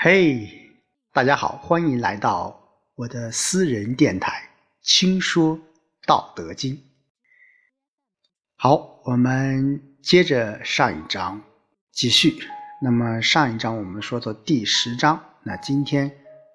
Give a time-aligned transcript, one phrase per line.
[0.00, 0.70] 嘿，
[1.12, 2.56] 大家好，欢迎来到
[2.94, 4.48] 我的私人电台
[4.88, 5.58] 《轻说
[6.06, 6.76] 道德经》。
[8.54, 11.42] 好，我们接着上一章
[11.90, 12.38] 继续。
[12.80, 16.08] 那么上一章我们说到第十章，那今天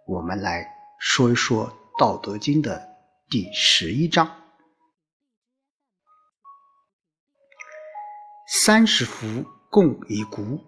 [0.08, 0.66] 我们来
[0.98, 1.68] 说一说
[2.00, 2.96] 《道德经》的
[3.30, 4.42] 第十一章：
[8.48, 10.64] 三十辐，共一毂，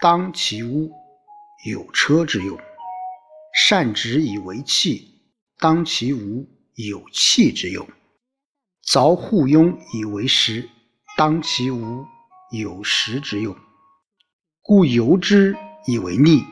[0.00, 0.90] 当其屋，
[1.66, 2.56] 有车之用；
[3.52, 5.20] 善直以为器，
[5.58, 7.84] 当其无，有器之用；
[8.86, 10.68] 凿户庸以为石，
[11.16, 12.04] 当其无，
[12.52, 13.56] 有石之用。
[14.62, 16.44] 故有之以为利，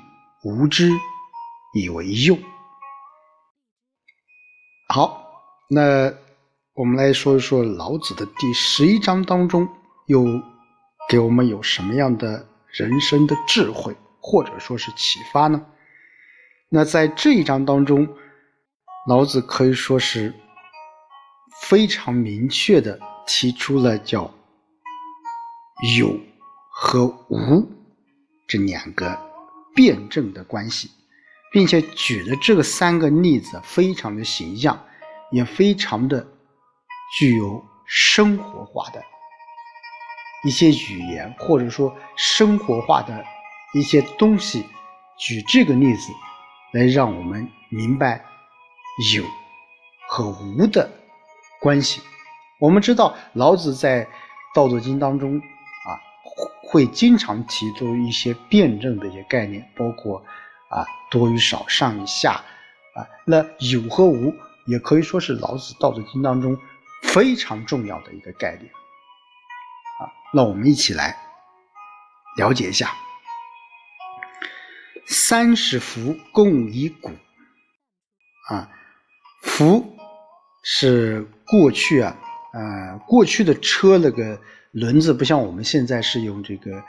[0.43, 0.91] 无之
[1.75, 2.39] 以为用。
[4.89, 5.27] 好，
[5.71, 6.13] 那
[6.75, 9.69] 我们来说一说老子的第十一章当中，
[10.07, 10.25] 又
[11.09, 13.97] 给我们有什么样的人生的智慧，
[14.27, 15.67] 或者说是启发呢？
[16.71, 18.09] 那在这一章当中，
[19.07, 20.35] 老子可以说是
[21.61, 24.33] 非常明确的提出了叫
[25.99, 26.19] 有
[26.71, 27.71] 和无。
[28.49, 29.19] 这两个
[29.75, 30.91] 辩证的关系，
[31.53, 34.83] 并且举的这个三个例子非常的形象，
[35.31, 36.27] 也非常的
[37.19, 39.03] 具有生活化的
[40.47, 43.23] 一些语言，或者说生活化的
[43.75, 44.65] 一些东西。
[45.19, 46.13] 举这个例子
[46.73, 48.25] 来让我们明白
[49.15, 49.25] 有
[50.09, 50.91] 和无的
[51.61, 52.01] 关系。
[52.59, 54.05] 我们知道老子在
[54.55, 56.01] 《道德经》当中啊。
[56.67, 60.19] 会经常提出一些辩证的一些概念，包括
[60.69, 62.33] 啊多与少、上与下
[62.97, 63.07] 啊。
[63.25, 64.35] 那有和无
[64.67, 66.59] 也可以说是老子《道德经》当中
[67.05, 68.73] 非常重要的一个概念
[70.01, 70.11] 啊。
[70.33, 71.17] 那我们一起来
[72.37, 72.93] 了解一下：
[75.07, 77.13] 三十辐，共一毂
[78.51, 78.69] 啊。
[79.43, 79.97] 辐
[80.63, 82.17] 是过去啊，
[82.53, 84.41] 呃，过去的车那个。
[84.75, 86.83] 轮子不像我们现在是用这个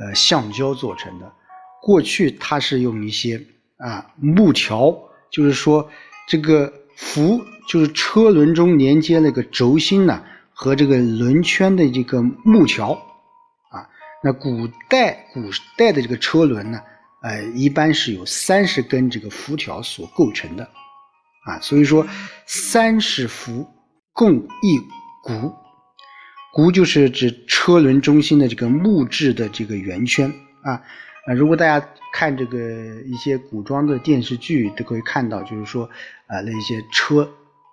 [0.00, 1.32] 呃橡胶做成的，
[1.80, 3.40] 过去它是用一些
[3.76, 4.92] 啊木条，
[5.30, 5.88] 就是说
[6.26, 12.94] 这个辐就是车轮中连接那个轴心呢和这个轮圈的这个木条
[13.70, 13.86] 啊。
[14.24, 15.40] 那古代古
[15.76, 16.82] 代的这个车轮呢，
[17.22, 20.64] 呃一般是有三十根这个辐条所构成的
[21.46, 22.06] 啊，所以说
[22.46, 23.66] 三十辐
[24.12, 24.78] 共一
[25.26, 25.52] 毂。
[26.54, 30.82] 毂就是指车轮中心的这个木质的这个圆圈啊
[31.26, 31.34] 啊！
[31.34, 32.58] 如果大家看这个
[33.02, 35.84] 一些古装的电视剧，都可以看到，就是说
[36.26, 37.22] 啊，那些车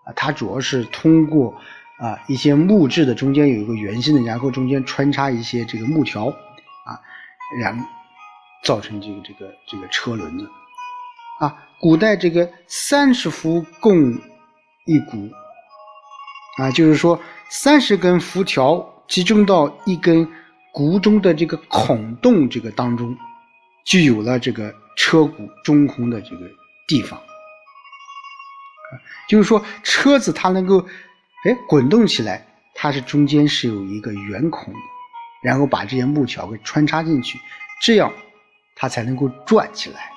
[0.04, 1.56] 啊，它主要是通过
[2.00, 7.00] 啊一些木质的中间有一个圆心的，然后中间穿插一些这个木条啊，
[7.60, 7.80] 然
[8.66, 10.50] 造成这个这个这个车轮子
[11.40, 11.56] 啊。
[11.80, 13.96] 古代这个三十辐共
[14.86, 15.31] 一毂
[16.58, 17.18] 啊，就是说。
[17.48, 20.28] 三十根辐条集中到一根
[20.74, 23.16] 毂中的这个孔洞这个当中，
[23.86, 26.50] 就有了这个车毂中空的这个
[26.88, 27.20] 地方。
[27.20, 27.24] 啊
[29.30, 30.84] 就是说车子它能够
[31.46, 32.44] 哎滚动起来，
[32.74, 34.80] 它是中间是有一个圆孔的，
[35.44, 37.40] 然后把这些木条给穿插进去，
[37.80, 38.12] 这样
[38.75, 40.12] 它才能够转起来。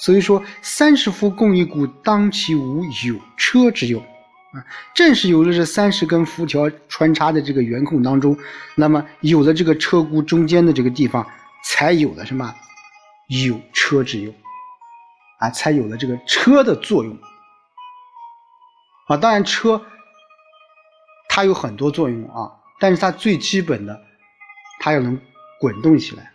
[0.00, 4.04] 所以说三十辐共一毂，当其无，有车之用。
[4.50, 8.34] 啊，正是有了这三十根辐条穿插在这个圆孔当中，
[8.74, 11.26] 那么有了这个车轱中间的这个地方，
[11.64, 12.54] 才有了什么
[13.44, 14.34] 有车之用
[15.38, 17.14] 啊，才有了这个车的作用
[19.08, 19.18] 啊。
[19.18, 19.84] 当然，车
[21.28, 22.50] 它有很多作用啊，
[22.80, 24.00] 但是它最基本的，
[24.80, 25.20] 它要能
[25.60, 26.32] 滚动起来，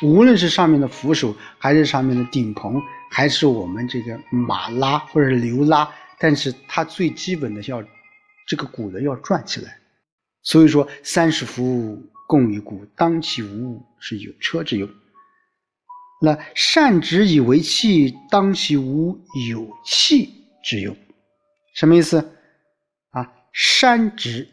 [0.00, 2.80] 无论是上面的扶手，还是上面的顶棚，
[3.10, 5.88] 还是我们这个马拉或者是牛拉。
[6.18, 7.82] 但是它最基本的要
[8.46, 9.76] 这个鼓的要转起来，
[10.42, 14.88] 所以说三十辐共一毂，当其无是有车之用。
[16.20, 20.96] 那善直以为器，当其无有器之用。
[21.74, 22.18] 什么意思
[23.10, 23.32] 啊？
[23.52, 24.48] 山直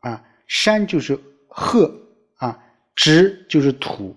[0.00, 1.18] 啊，山就是
[1.48, 1.92] 壑
[2.36, 2.56] 啊，
[2.94, 4.16] 直就是土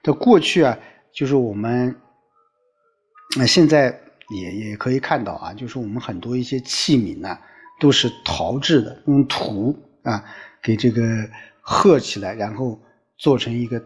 [0.00, 0.02] 啊。
[0.02, 0.78] 这过去啊，
[1.12, 1.94] 就是我们
[3.36, 3.98] 那现在。
[4.32, 7.36] 也也可以看到啊，就是我们很多一些器皿呢，
[7.80, 10.24] 都是陶制的，用土啊
[10.62, 11.02] 给这个
[11.60, 12.80] 合起来，然后
[13.18, 13.82] 做成一个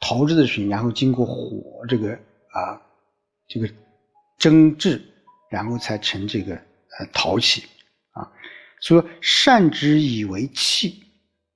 [0.00, 2.80] 陶制的品，然后经过火这个啊
[3.48, 3.68] 这个
[4.38, 4.98] 蒸制，
[5.50, 7.62] 然后才成这个呃陶器
[8.12, 8.26] 啊。
[8.80, 11.04] 所以善之以为器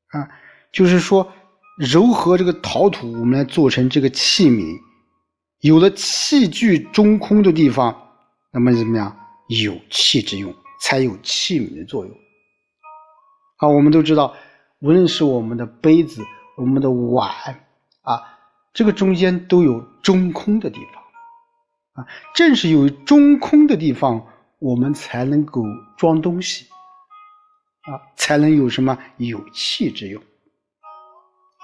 [0.09, 0.29] 啊，
[0.71, 1.33] 就是说
[1.79, 4.81] 糅合这个陶土，我们来做成这个器皿
[5.61, 7.95] 有了器具中空的地方，
[8.51, 9.15] 那么怎么样？
[9.49, 12.17] 有气之用，才有器皿的作用。
[13.59, 14.35] 好，我们都知道，
[14.81, 16.23] 无论是我们的杯子、
[16.57, 17.31] 我们的碗
[18.03, 18.23] 啊，
[18.73, 22.09] 这个中间都有中空的地方啊。
[22.35, 24.27] 正是有中空的地方，
[24.59, 25.63] 我们才能够
[25.97, 26.67] 装东西
[27.83, 30.23] 啊，才能有什么有气之用。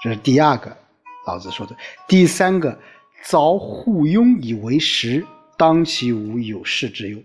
[0.03, 0.75] 这是第二个，
[1.25, 1.73] 老子说的。
[2.09, 2.77] 第三个，
[3.25, 5.25] 凿户庸以为实，
[5.57, 7.23] 当其无有事之用。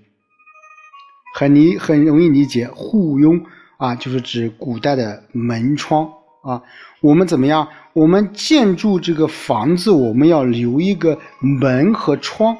[1.35, 3.43] 很理很容易理解，户庸
[3.79, 6.09] 啊，就是指古代的门窗
[6.45, 6.63] 啊。
[7.01, 7.67] 我们怎么样？
[7.95, 12.57] 我们建筑这个房子，我们要留一个门和窗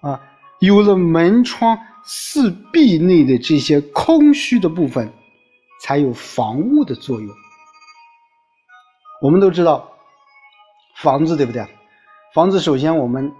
[0.00, 0.18] 啊。
[0.60, 5.12] 有了门窗四壁内的这些空虚的部分，
[5.82, 7.28] 才有防物的作用。
[9.22, 9.92] 我们都知道，
[10.96, 11.64] 房子对不对？
[12.34, 13.32] 房子首先我们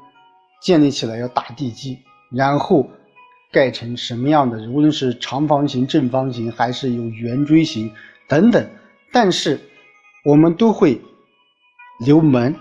[0.63, 1.99] 建立起来要打地基，
[2.31, 2.89] 然后。
[3.55, 4.57] 盖成什么样的？
[4.71, 7.93] 无论是长方形、正方形，还是有圆锥形
[8.27, 8.67] 等等，
[9.13, 9.61] 但是
[10.25, 10.99] 我们都会
[12.01, 12.57] 留门，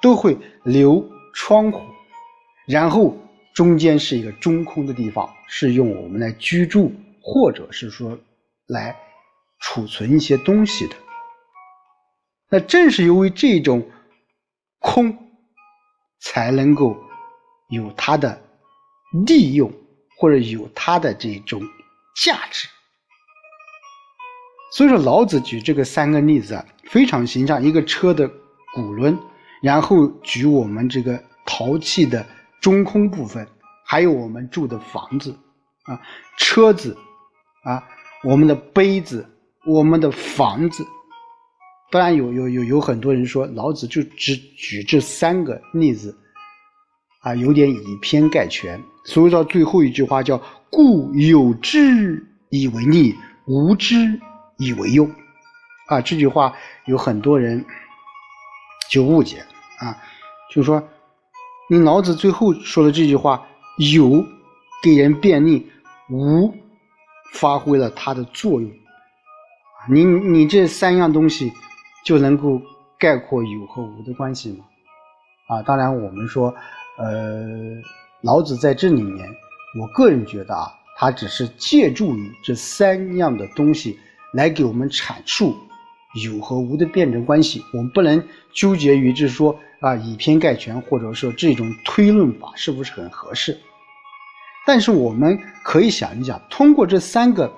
[0.00, 1.82] 都会留窗户，
[2.66, 3.14] 然后
[3.52, 6.90] 中间是一个中空的地方，是用我们来居住，
[7.20, 8.18] 或者是说
[8.66, 8.96] 来
[9.60, 10.96] 储存一些东西的。
[12.50, 13.88] 那正是由于这种
[14.78, 15.16] 空，
[16.20, 16.96] 才能够
[17.68, 18.42] 有它的
[19.26, 19.72] 利用。
[20.20, 21.62] 或者有它的这种
[22.20, 22.66] 价值，
[24.72, 27.62] 所以说老子举这个三个例子啊，非常形象。
[27.62, 28.28] 一个车的
[28.74, 29.16] 骨轮，
[29.62, 32.26] 然后举我们这个陶器的
[32.60, 33.46] 中空部分，
[33.86, 35.38] 还有我们住的房子
[35.84, 36.00] 啊，
[36.36, 36.98] 车子
[37.62, 37.80] 啊，
[38.24, 39.24] 我们的杯子，
[39.64, 40.84] 我们的房子。
[41.90, 46.16] 当然有有有有很多人说，老子就只举这三个例子。
[47.20, 50.40] 啊，有点以偏概全，所以到最后一句话叫
[50.70, 53.12] “故有之以为利，
[53.44, 53.96] 无之
[54.56, 55.04] 以为用”。
[55.90, 56.54] 啊，这句话
[56.86, 57.62] 有很多人
[58.88, 59.38] 就误解
[59.80, 59.98] 啊，
[60.54, 60.80] 就说
[61.68, 63.44] 你老子最后说的这句话
[63.92, 64.24] 有
[64.80, 65.68] 给人便利，
[66.08, 66.54] 无
[67.32, 68.70] 发挥了它的作用。
[69.90, 71.52] 你你这三样东西
[72.08, 72.58] 就能够
[72.98, 74.64] 概括有和无的关系吗？
[75.48, 76.54] 啊，当然我们说。
[77.00, 77.44] 呃，
[78.22, 79.28] 老子在这里面，
[79.80, 80.66] 我个人觉得啊，
[80.96, 83.96] 他只是借助于这三样的东西
[84.32, 85.54] 来给我们阐述
[86.24, 87.62] 有和无的辩证关系。
[87.72, 88.20] 我们不能
[88.52, 93.56] 纠结于就是说啊以偏概全，或者说这种推论法是不是很合适？
[94.66, 97.52] 但是我们可以想一想，通过这三个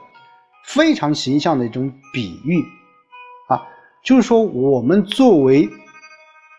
[0.66, 2.62] 非常形象的一种比喻，
[4.04, 5.68] 就是说我们作为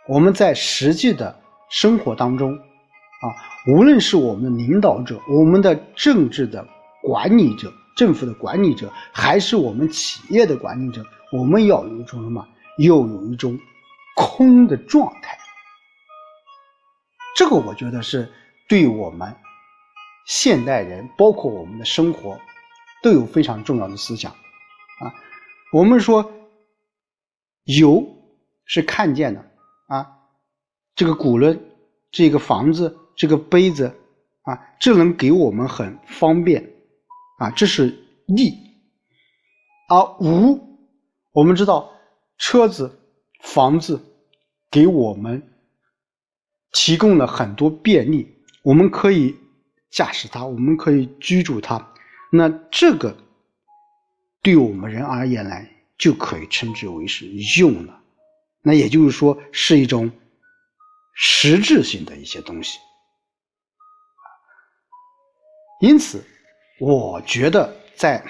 [0.07, 1.39] 我们在实际的
[1.69, 2.57] 生活当中。
[3.21, 3.29] 啊，
[3.67, 6.67] 无论是我们的领导者、我们的政治的
[7.03, 12.43] 管理者、政府的管理者，还是我们企业的管理者，我们要有一种什么？
[12.79, 13.55] 要有一种
[14.15, 15.37] 空的状态。
[17.35, 18.27] 这个我觉得是
[18.67, 19.31] 对我们
[20.25, 22.39] 现代人，包括我们的生活，
[23.03, 24.31] 都有非常重要的思想。
[24.31, 25.13] 啊，
[25.71, 26.27] 我们说
[27.63, 28.05] 有
[28.65, 29.39] 是看见的
[29.87, 30.07] 啊，
[30.95, 31.59] 这个古人，
[32.11, 32.97] 这个房子。
[33.13, 33.93] 这个杯子
[34.41, 36.71] 啊，这能给我们很方便
[37.37, 37.85] 啊，这是
[38.25, 38.57] 利。
[39.89, 40.59] 而无，
[41.31, 41.91] 我们知道
[42.39, 42.99] 车子、
[43.43, 44.01] 房子
[44.71, 45.43] 给我们
[46.71, 49.37] 提供了很多便利，我们可以
[49.91, 51.93] 驾驶它，我们可以居住它。
[52.31, 53.15] 那这个
[54.41, 55.69] 对我们人而言来，
[56.01, 57.27] 就可以称之为是
[57.59, 58.01] 用了。
[58.63, 60.11] 那也就是说，是一种
[61.13, 62.79] 实质性的一些东西。
[65.79, 66.23] 因此，
[66.79, 68.23] 我觉得在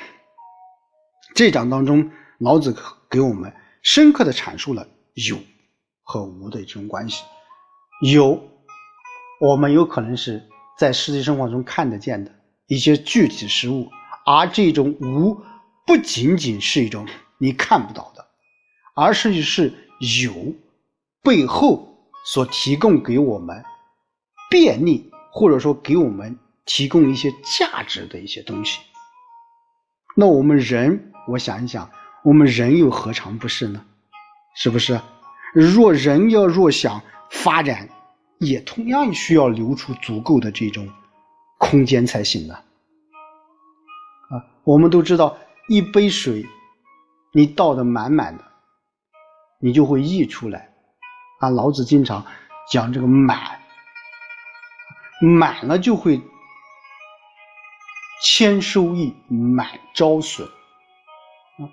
[1.34, 2.76] 这章当中，老子
[3.10, 5.38] 给我们深刻的阐述了有
[6.04, 7.24] 和无的这种关系。
[8.06, 8.42] 有，
[9.40, 10.44] 我们有可能是
[10.78, 12.30] 在实际生活中看得见的
[12.68, 13.90] 一些具体事物，
[14.26, 15.42] 而这种无
[15.86, 17.08] 不仅仅是一种
[17.42, 18.26] 你看不到的，
[18.94, 19.74] 而是是
[20.24, 20.54] 有
[21.24, 23.64] 背后所提供给我们
[24.50, 26.38] 便利，或者说给我们。
[26.64, 28.80] 提供一些价值的一些东西，
[30.16, 31.90] 那我们人，我想一想，
[32.24, 33.84] 我们人又何尝不是呢？
[34.56, 35.02] 是不是？
[35.54, 37.90] 若人要若想发展，
[38.38, 40.88] 也同样需要留出足够的这种
[41.58, 42.54] 空间才行的。
[42.54, 45.36] 啊，我们都知道，
[45.68, 46.46] 一杯水
[47.34, 48.44] 你倒的满满的，
[49.60, 50.70] 你就会溢出来。
[51.40, 52.26] 啊，老子经常
[52.70, 53.60] 讲这个满
[55.22, 56.22] 满了就会
[58.22, 60.48] 谦收益，满招损。
[60.48, 61.66] 啊，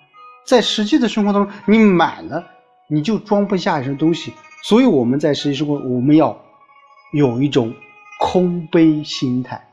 [0.47, 2.47] 在实际的生活当中，你满了
[2.89, 6.41] 你就装不下什么东西，所以我们在实际生活，我们要
[7.13, 7.75] 有一种
[8.21, 9.69] 空杯心态。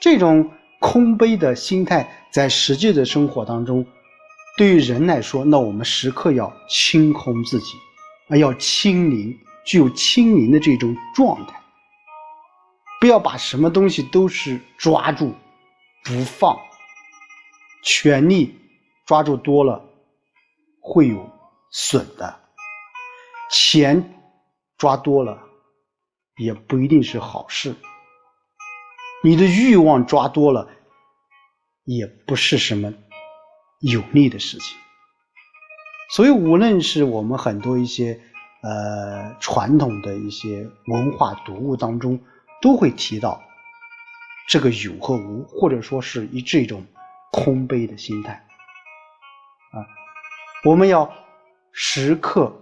[0.00, 3.86] 这种空杯的心态，在实际的生活当中，
[4.56, 7.78] 对于人来说，那我们时刻要清空自己，
[8.28, 11.58] 啊，要清零，具有清零的这种状态。
[13.00, 15.34] 不要把什么东西都是抓住
[16.04, 16.58] 不放，
[17.82, 18.54] 权力
[19.06, 19.82] 抓住多了
[20.82, 21.26] 会有
[21.70, 22.40] 损的，
[23.50, 24.14] 钱
[24.76, 25.42] 抓多了
[26.36, 27.74] 也不一定是好事，
[29.24, 30.68] 你的欲望抓多了
[31.84, 32.92] 也不是什么
[33.80, 34.78] 有利的事情。
[36.10, 38.20] 所以，无论是我们很多一些
[38.62, 42.20] 呃传统的一些文化读物当中。
[42.62, 43.42] 都会提到
[44.46, 46.84] 这个有和无，或者说是以这种
[47.32, 48.34] 空杯的心态
[49.72, 49.80] 啊，
[50.62, 51.10] 我们要
[51.72, 52.54] 时刻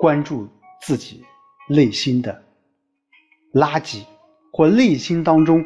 [0.00, 0.48] 关注
[0.80, 1.22] 自己
[1.68, 2.42] 内心的
[3.52, 4.06] 垃圾
[4.50, 5.62] 或内心当中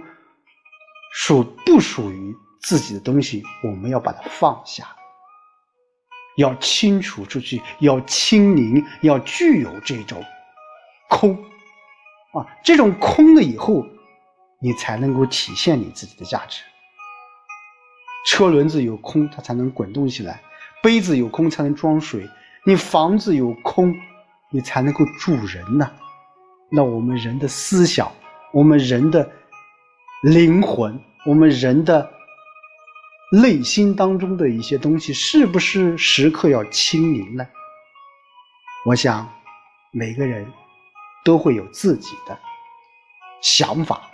[1.12, 4.86] 属不属于自己的东西，我们要把它放下，
[6.36, 10.24] 要清除出去，要清零，要具有这种
[11.08, 11.34] 空。
[12.32, 13.84] 啊，这种空了以后，
[14.60, 16.62] 你才能够体现你自己的价值。
[18.26, 20.34] 车轮子有空，它才能滚动起来；
[20.82, 22.20] 杯子有空才能装水；
[22.64, 23.92] 你房子有空，
[24.50, 25.90] 你才能够住人呢。
[26.70, 28.12] 那我们人的思想，
[28.52, 29.28] 我们人的
[30.22, 32.08] 灵魂，我们人的
[33.32, 37.46] 内心当中的一些东西，是不是时刻要清零呢？
[38.86, 39.28] 我想，
[39.92, 40.46] 每个人。
[41.22, 42.38] 都会有自己的
[43.42, 44.10] 想法，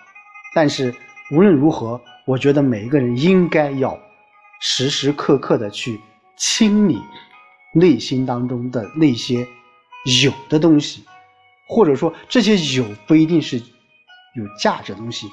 [0.57, 0.93] 但是
[1.31, 3.97] 无论如何，我觉得每一个人应该要
[4.61, 6.01] 时时刻刻的去
[6.37, 7.01] 清理
[7.73, 9.47] 内心当中的那些
[10.25, 11.05] 有的东西，
[11.69, 15.29] 或者说这些有不一定是有价值的东西，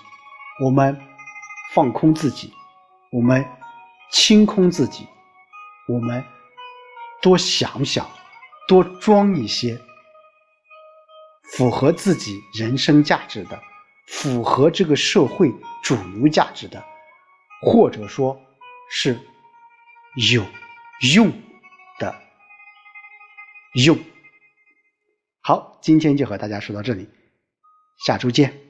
[0.64, 0.96] 我们
[1.74, 2.54] 放空自己，
[3.12, 3.44] 我们
[4.14, 5.06] 清空自己，
[5.88, 6.24] 我们
[7.22, 8.08] 多想想，
[8.68, 9.78] 多装一些。
[11.52, 13.62] 符合自己人生价值的，
[14.08, 15.52] 符合这个社会
[15.84, 16.84] 主流价值的，
[17.62, 18.40] 或者说，
[18.90, 19.20] 是
[20.32, 20.44] 有
[21.14, 21.32] 用
[22.00, 22.16] 的
[23.84, 23.98] 用。
[25.42, 27.08] 好，今天就和大家说到这里，
[28.06, 28.63] 下周见。